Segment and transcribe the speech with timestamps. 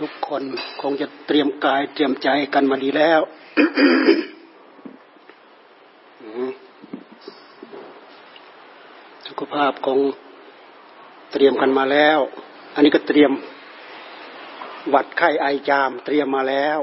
[0.00, 0.42] ทุกคน
[0.82, 3.20] คงจะเตรียมกายเตรียมใจกันมาดีแล้ว
[9.26, 9.98] สุขภาพคง
[11.32, 12.18] เตรียมกันมาแล้ว
[12.74, 13.32] อันนี้ก็เตรียม
[14.94, 16.78] วัดไข้ไอจาม เตรียมมาแล้ว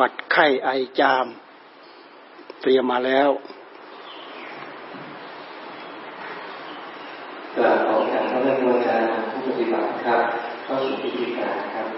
[0.00, 0.68] วัดไข้ไอ
[1.00, 1.26] จาม
[2.60, 3.30] เตรียมมาแล้ว
[7.56, 8.54] กราบขอการพระเจ้า
[8.86, 11.88] การผู้ปฏิบัติครับ เข้าสู่พิธีการครับ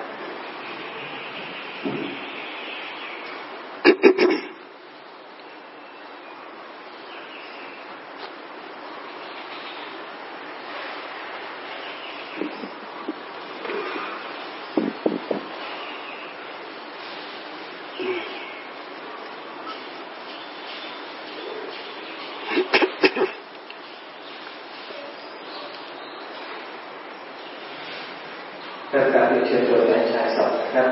[28.93, 30.89] เริ่มการเชิญชวแทนชายสองนะครับ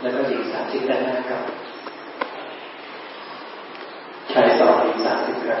[0.00, 1.42] แล้วก็หญิงสามสิบด้านหน้าครับ
[4.32, 5.60] ชายสองหญิงสามสิบครับ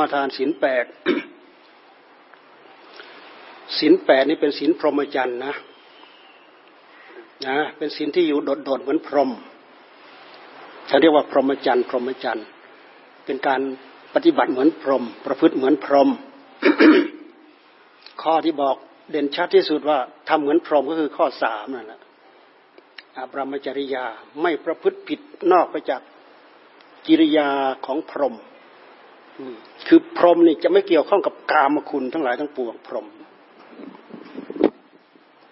[0.00, 0.84] มาทานศีลแปด
[3.78, 5.54] ศีลแปดนี่เป็นศีลพรหมจรรย์นะ
[7.46, 9.30] นะเป็นศีลที่อยู่โดดๆเหมือนพรหม
[10.86, 12.46] เขาเรียกว่าพรหมจรรย์พรหมจรรย์
[13.24, 13.60] เป็นการ
[14.14, 16.08] ปฏิบัติเหมือนพรหมประพฤติเหมือนพรหม
[18.22, 18.76] ข้อที่บอก
[19.10, 22.00] เด่นชัดที่สุดว่าทำเหมือนพรหมก็คือข้อสามนั่นแหละ
[23.16, 24.04] อาบรมจริยา
[24.42, 25.20] ไม่ประพฤติผิด
[25.52, 26.02] นอกไปจาก
[27.06, 27.48] กิริยา
[27.86, 28.34] ของพรหม
[29.86, 33.06] คือพรหมนี่จะไม่เกี่ยวข้องกับกามคุณทั้งหลายทั้งปวงพรหม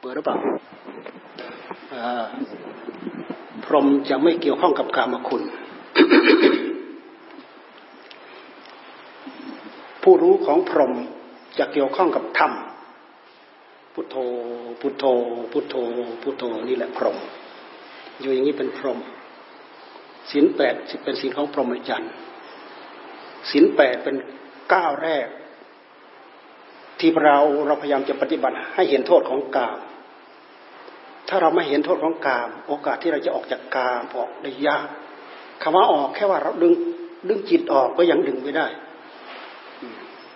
[0.01, 0.37] เปิดหรือเปล่า
[3.65, 5.43] พรหมจะไม่เกี่ยวข้องกับกามคุณ
[10.03, 10.93] ผู้รู้ของพรหม
[11.59, 12.53] จะเกี่ยวข้องกับธรรม
[13.95, 14.17] พุทโธ
[14.81, 15.05] พุทโธ
[15.53, 15.75] พุทโธ
[16.23, 17.17] พุทโธนี่แหละพรหม
[18.21, 18.99] อยู่อย่างนี้เป็นพรหม
[20.31, 20.75] ศีลแปด
[21.05, 22.13] เป็นศีลของพรหมจรรย์
[23.51, 24.17] ศีลแปดเป็น
[24.73, 25.27] ก้าวแรก
[27.01, 29.79] ที่เราเราพยายามจะปฏิบัติให้เห็นโทษของกาม
[31.29, 34.89] ถ้าเราไม่เห็นโทษของกาม โอกาสที่เราจะออกจากกามออกได้ยาก
[35.63, 36.73] คำว่าออกแค่ว่าเราดึง
[37.29, 38.67] ดึงจิตออกก็ยังดึงไม่ได้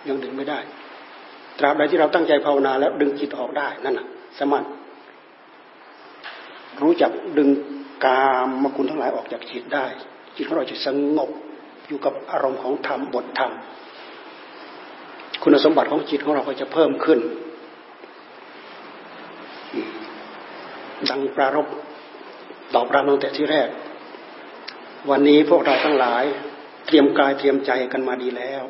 [0.07, 0.59] ยังดึงไม่ได้
[1.59, 4.07] ตราบใดที่เราตั้งใจภาวนาแล้วดึงจิตออกได้นั่นน่ะ
[4.39, 4.67] สมัติ
[6.81, 7.49] รู้จักดึง
[8.05, 9.85] กามมคุณทั้งหลายออกจากจิตได้
[10.35, 10.87] จิตของเราจะส
[11.17, 11.29] งบ
[11.87, 13.51] อยู่กับอารมณ์ของธรรมบทธรรม
[15.43, 17.19] คุณสมบัติของจิตของเราก็จะเพิ่มขึ้น
[21.09, 21.67] สั่งปรารบ
[22.75, 23.69] ตอบรับตั้งแต่ที่แรก
[25.09, 26.23] วันนี้พวกเราทั้งหลาย
[26.87, 28.63] เตรียมกายเตรียมใจกันมาดีแล้ว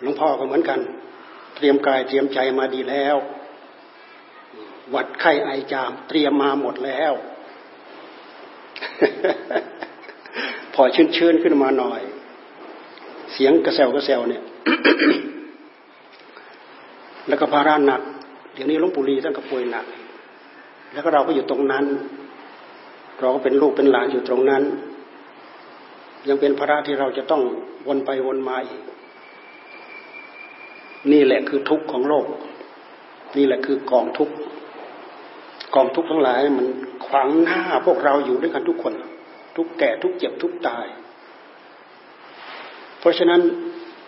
[0.00, 0.80] หลวงพ่อก็เหมือนกัน
[1.56, 3.16] เตรียมกายเตรียมใจมาดีแล้ว
[4.94, 7.12] วัดไข้ไอจาม เตรียมมาหมดแล้ว
[10.74, 12.00] พอชื้นชื้นขึ้นมาหน่อย
[13.32, 14.42] เสียงกระเซวกระเซวเนี่ย
[17.28, 18.00] แล้วก็ภาระหนัก
[18.54, 19.86] เดี๋ยวนี้ลวงปู่ลีท่านก็ป่วยหนัก
[20.92, 21.84] แล้วก็เราก็อยู่ตรงนั้น
[23.20, 24.62] เราก็เป็นลูกเป็นหลานอยู่ตรงนั้น
[26.28, 27.42] ยังเป็นภาระที่เราจะต้อง
[27.86, 28.82] วนไปวนมาอีก
[31.12, 32.26] นี่แหละคือทุกข์ของโลก
[33.36, 34.34] นี่แหละคือกองทุกข์
[35.74, 36.66] กองทุกข์ทั้งหลายมัน
[37.06, 38.92] ขวางหน้าพวกเราอยู่ด้วยกันทุกคน
[39.56, 40.86] ทุกแก่ทุกเจ็บทุกตาย
[43.00, 43.40] เพราะฉะนั้น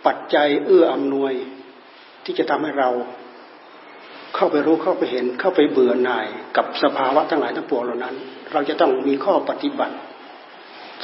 [0.06, 1.32] ปัจจัยเอื้ออำนวย
[2.24, 2.90] ที่จะทำให้เรา
[4.36, 8.14] เข้าไปรู้เข้าไปเห็นเข้าไปเบื่อหน่ายกับสภาวะทั้งหลายทั้งปวงเหล่านั้น
[8.52, 9.94] เราจะต้องมีข้อปฏิบัติ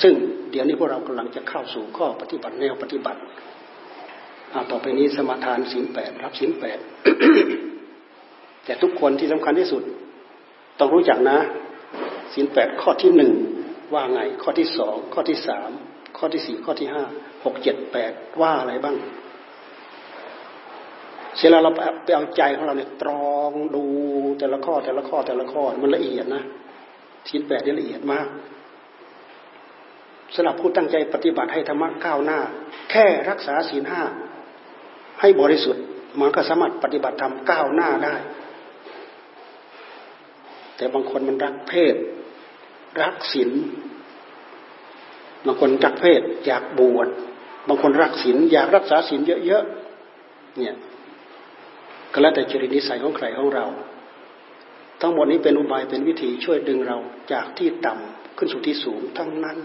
[0.02, 0.14] ซึ่ง
[0.50, 3.20] เดี๋ยวนี้พวกเรากำลังจะเข้าสู่ข้อปฏิบัติแนวปฏิบัติ
[4.52, 6.78] เอาต่อไปนี้สมาทานศีลแปดรับศีลแปด
[8.64, 9.82] แต่ทุกคนที่สำคัญที่สุด
[10.78, 11.38] ต้องรู้จักนะ
[12.32, 13.32] ศีลแปดข้อที่หนึ่ง
[13.94, 15.70] ว่าไง ข้อที่สองข้อที่สาม
[16.18, 17.04] ข้อที่สี่ข้อที่ห้า
[17.44, 18.96] หกเจ็ดแปดว่าอะไรบ้าง
[21.36, 21.72] เสร็จแล้วเรา
[22.04, 23.84] ไปเอาใจของเราเนี่ยตรองดู
[24.38, 26.42] แต่ละข้อแต่ละข้อแต่ละข้อมันละเอียดนะ
[27.28, 28.26] ศีลแปดนี่ละเอียดมาก
[30.34, 32.38] สำหรับผู้ตั้งใจปฏิบัติให้ธรรมะก้าวหน้า
[32.90, 34.02] แค่รักษาศีลห้า
[35.20, 35.82] ให้บริสุทธิ์
[36.20, 38.14] มันก็สามารถปฏิบัติธรรมก้าวหน้าได้
[40.76, 41.94] แต่บางคนมันรักเพศ
[43.02, 43.50] รักศีล
[45.46, 47.08] บางคนรักเพศอยากบวช
[47.68, 50.76] บางคนรักศีลอยากรักษาศีลเยอะๆเนี่ย
[52.12, 53.66] ก็แล้วแต่จริตนิสัยของใครของเรา
[55.00, 56.98] ทั้งหมดนี้เป็นอุบายเป็นวิธีช่วยดึงเรา
[57.32, 59.58] จากที่ต่ำขึ้นสู่ที่สูงทั้งนั้น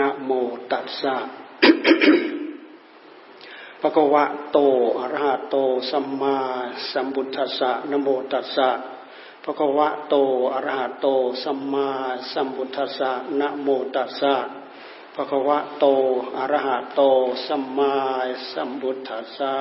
[0.00, 0.30] นะโม
[0.70, 1.16] ตัสสะ
[3.80, 4.58] ภะคะวะโต
[4.98, 5.56] อะระหะโต
[5.90, 6.38] สัมมา
[6.92, 8.68] สัมพุทธัสสะนะโมตัสสะ
[9.48, 10.14] ระกวะโต
[10.54, 11.06] อรหะโต
[11.42, 11.90] สัมมา
[12.32, 14.36] สัมพุทธัสสะนะโมตัสสะ
[15.14, 15.84] พระกวะโต
[16.36, 17.00] อรหะโต
[17.46, 17.94] สัมมา
[18.52, 19.56] สัมพุทธัสสะ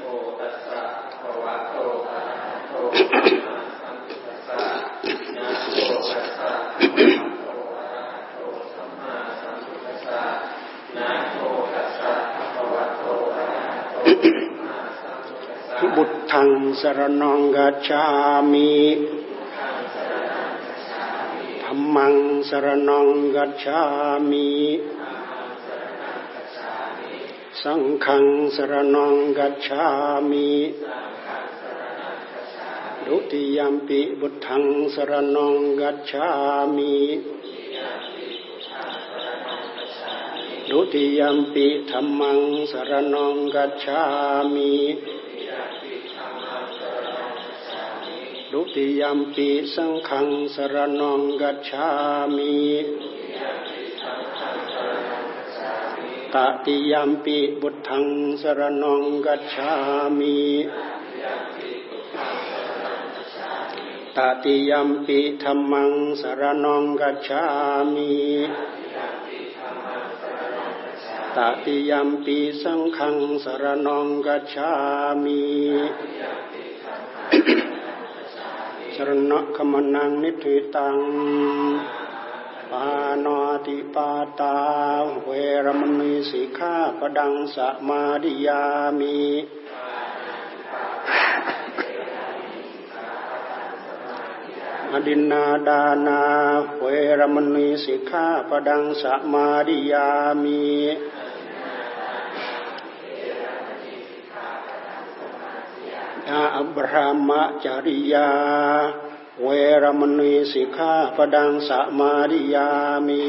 [0.00, 0.06] โม
[0.40, 0.84] ตัสสะ
[1.20, 1.76] พระกวะโต
[2.10, 3.51] อรหะโต
[16.46, 16.50] ง
[16.80, 18.04] สรนองกัจฉา
[18.52, 18.72] มิ
[21.62, 22.14] ธรรมัง
[22.48, 23.80] สรนองกัจฉา
[24.30, 24.50] มิ
[27.62, 28.24] สังฆัง
[28.56, 29.84] สรนองกัจฉา
[30.30, 30.50] มิ
[33.06, 36.28] ดุติยมปิบุตทังสรนองกัจฉา
[36.76, 36.94] มิ
[40.70, 42.40] ดุติยมปิธรรมัง
[42.72, 44.00] สรนองกัจฉา
[44.54, 44.72] มิ
[48.52, 51.88] ดุติยมปีสังขังสรนองกัจฉา
[52.36, 52.56] มิ
[56.34, 58.06] ตติยมปีบุตทัง
[58.42, 59.70] สรนองกัจฉา
[60.18, 60.38] มิ
[64.16, 67.42] ตติยมปีธรรมังสรนองกัจฉา
[67.94, 68.14] มิ
[71.36, 74.70] ตติยมปีสังขังสรนองกัจฉา
[75.24, 75.42] มิ
[79.08, 80.98] รณะขมนังนิทิตัง
[82.70, 82.86] ปา
[83.24, 84.56] นาติปาตา
[85.24, 85.28] เว
[85.64, 87.56] รมณีสิกขาปดังส
[87.88, 88.62] มาดิยา
[88.98, 89.20] มิ
[94.92, 96.22] อดินนาดานา
[96.78, 96.84] เว
[97.18, 100.08] รมณีสิกขาปดังสมาดิยา
[100.42, 100.62] มิ
[106.56, 108.30] อับรามะจาริยา
[109.42, 109.48] เว
[109.82, 112.68] รมณีสิกขาปดังสมาริยา
[113.06, 113.24] มิ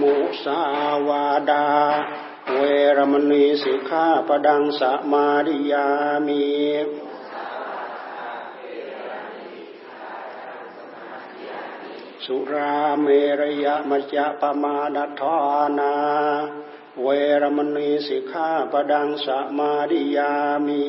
[0.00, 0.60] มุสา
[1.08, 1.66] วาดา
[2.54, 2.62] เว
[2.96, 5.86] รมณีสิกขาปดังสมาริยา
[6.26, 6.44] มิ
[12.24, 13.06] สุราเม
[13.40, 15.36] รยมัจจปมาดทา
[15.78, 15.94] นา
[17.02, 17.08] เว
[17.42, 19.26] รมณีสิกขาปดังส
[19.58, 20.32] มาดิยา
[20.66, 20.82] มี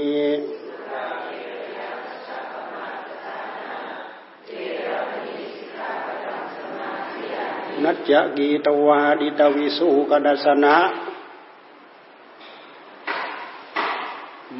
[7.83, 10.77] นัจจกีตวาดิตวิสุกดัสนะ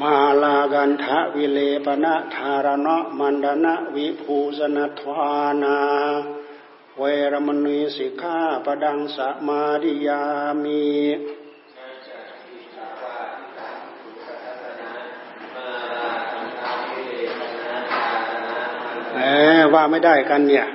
[0.00, 5.78] มาลากันทะวิเลปนะธารณะมันดนะวิภูสนทวานา
[6.98, 7.02] เว
[7.32, 10.22] รมณีสิกขาปดังสมาดิยา
[10.62, 10.82] มี
[19.74, 20.66] ว่าไม่ได้กันเนี่ย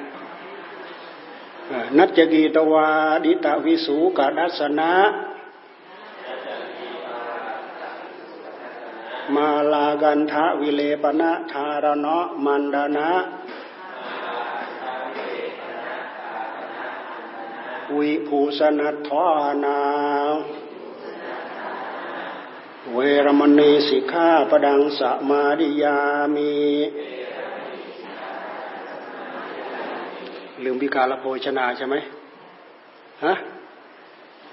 [1.98, 2.90] นัจจกีตวา
[3.24, 4.94] ดิตาวิสูกดัสนะ
[9.36, 13.12] มาลากันทะวิเลปนะธารณะมันดานะ
[17.98, 19.28] วิภูสนัทา
[19.64, 19.80] นา
[22.94, 25.98] เวรมณีสิกขาปดังสมาดิยา
[26.36, 26.54] มี
[30.66, 31.96] ลืมพิการละโภชนาใช่ไหม
[33.24, 33.34] ฮะ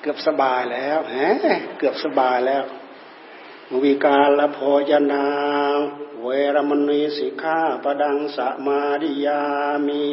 [0.00, 1.28] เกือบสบายแล้วฮะ
[1.78, 2.64] เกือบสบายแล้ว
[3.84, 4.58] วิกาลโภ
[4.90, 5.24] ชนา
[6.22, 9.40] เวรมณีสิกขาปดังสมาดิยา
[9.86, 10.06] มี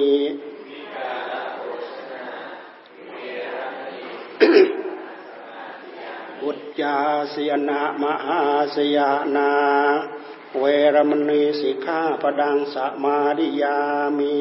[6.43, 6.97] อุจจา
[7.33, 8.41] สยนะมหา
[8.75, 8.97] สย
[9.35, 9.51] นา
[10.59, 10.63] เว
[10.95, 13.77] รมณีสิกขาปดังสมาดิยา
[14.19, 14.35] มี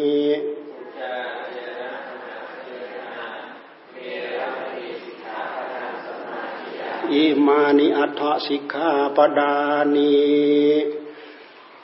[7.16, 9.54] อิมานิอัฏฐสิกขาปดา
[9.94, 10.14] นี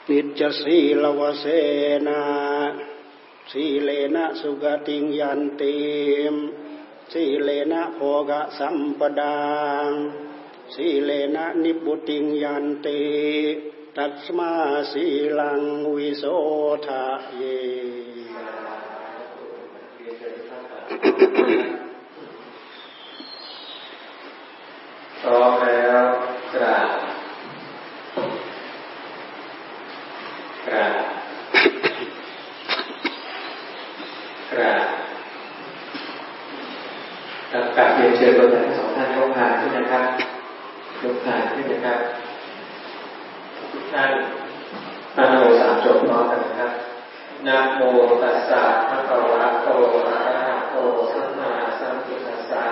[0.09, 1.45] นิจสีลวเส
[2.07, 2.23] นา
[3.51, 5.77] สีเลนะสุกติงยันติ
[6.33, 6.35] ม
[7.11, 7.99] สีเลนะโภ
[8.29, 9.37] กะสัมปดา
[10.73, 13.01] สีเลนะนิบุติงยันติ
[13.95, 14.51] ตัสมา
[14.91, 15.05] สี
[15.39, 15.61] ลัง
[15.95, 16.23] วิโส
[16.85, 17.03] ทะ
[17.35, 17.43] เย
[25.23, 26.03] พร้อมแล้ว
[26.53, 26.89] กราบ
[30.67, 30.93] กราบ
[34.51, 34.85] กราบ
[37.75, 40.05] กราบเรียนเชิญตัวแทนสองท่านยกพานขึ้นนะครับ
[41.03, 41.99] ยกพานขึ้นนะครับ
[43.71, 44.11] ทุกท่าน
[45.17, 46.71] นะโมสามจบพร้อมกันนะครับ
[47.47, 47.81] นะโม
[48.23, 49.67] ตัสสะภะคะวะโต
[50.07, 50.75] อะระหะโต
[51.13, 52.65] สัมมาสัมพุทธัสสะ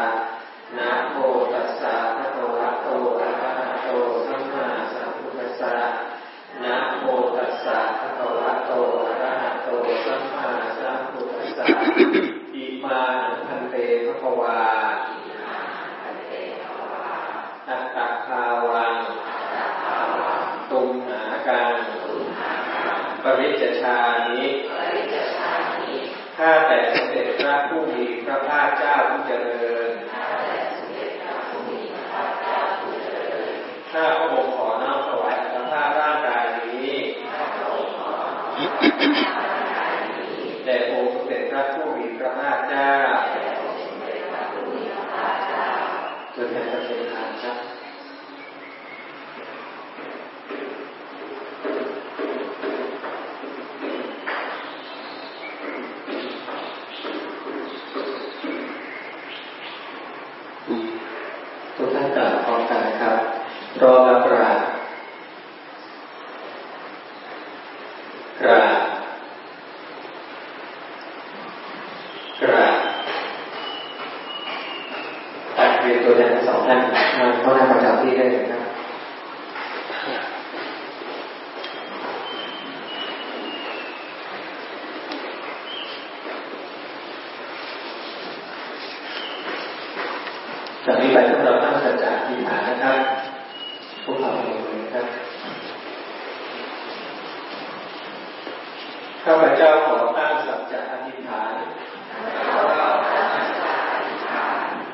[0.78, 1.18] นะโม
[1.54, 2.88] ตัสสะภะคะวะโต
[3.20, 3.90] อะระหะโต
[4.26, 5.74] สัมมาสัมพุทธัสสะ
[6.64, 7.06] นะโม
[7.38, 8.72] ตั สสะภะคะวะโต
[9.06, 9.68] อะระหะโต
[10.06, 11.66] สัมมาสัมพุทธัสสะ
[12.56, 13.02] อิมา
[13.48, 13.76] นันเต
[14.06, 14.60] ภะคะวา
[17.68, 18.96] อัตตะคาวัง
[20.72, 21.76] ตุมหาการ
[23.24, 24.46] ปริจชานิ
[26.38, 29.51] ข้าแต่สมเด็จพระผู้มีพระภาคเจ้าผู้เจริญ
[46.42, 47.01] Thank you.
[75.84, 76.80] เรียนตัวแทนทั้งสองท่าน
[77.20, 78.58] มาเข้าหน้าประจำที่ได้เลยครั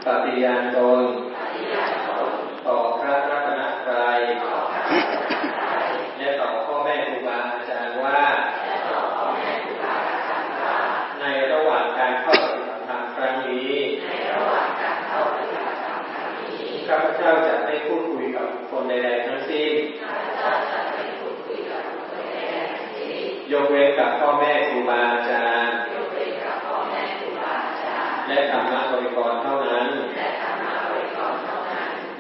[0.07, 1.05] ปฏิญาณตน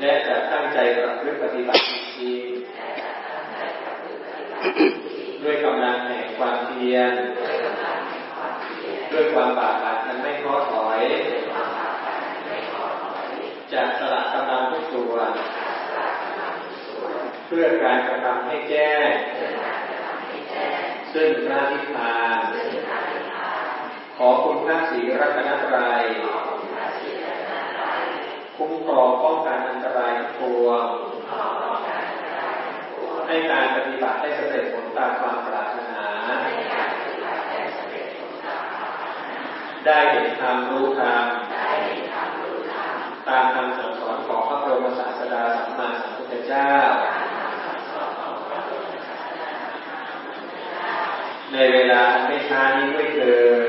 [0.02, 2.58] และจะตั้งใจประพฤติปฏิบัติจริงๆ
[5.44, 7.12] ด้วยกำลังแห่งความเพียร
[9.12, 11.02] ด้วยความบากบั่นอันไม่ท้อถอย
[13.74, 15.32] จะสละกำลังทุกส่วน
[17.46, 19.10] เพื่อการกระทำให้แจ้ง
[21.14, 22.38] ซึ่งพระนิพพาน
[24.18, 26.04] ขอคุณพระศรีรัตนตรัย
[28.58, 29.77] คุ้มครองป้องกันอันตรายทั้งป
[30.68, 30.86] วง
[33.28, 36.06] ให้การปฏิบัติได้สำเร็จผลตามความปรารถนา
[39.86, 41.26] ได้เห็นธรรมรู้ธรรม
[43.28, 46.72] ตามคำสั่งสอนของพระบรมศาสดาสัมมาสัมพุทธเจ้า
[51.52, 53.68] ในเวลาไม่ช้านี้ด้วยเถิด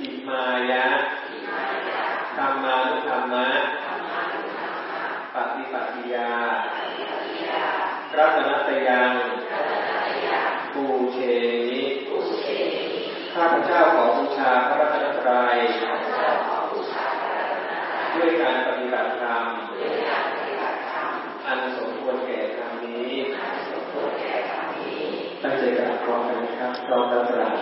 [0.00, 0.86] อิมายะ
[2.36, 3.46] ธรรมานุธรรมะ
[5.34, 6.32] ปฏิปัติยา
[8.16, 9.12] รัตนตยัง
[10.74, 11.18] ปูเช
[11.70, 11.82] นิ
[13.34, 15.56] ข้าพเจ้าขอบูชาพระรัตนตรัย
[18.14, 19.44] ด้วยการปฏิบัติธรรม
[21.46, 23.12] อันสมควรแก่ธรรมนี้
[25.42, 27.52] ตั้งใจกราบพร้อมกันนะครับพร้อมรับปรา